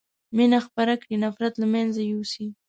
[0.37, 2.47] مينه خپره کړي نفرت له منځه يوسئ